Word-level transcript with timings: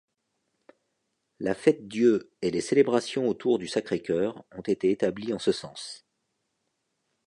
La 1.39 1.53
Fête-Dieu 1.53 2.33
et 2.41 2.49
les 2.49 2.59
célébrations 2.61 3.27
autour 3.27 3.59
du 3.59 3.67
Sacré-Cœur 3.67 4.43
ont 4.57 4.61
été 4.61 4.89
établies 4.89 5.31
en 5.31 5.37
ce 5.37 5.51
sens. 5.51 6.07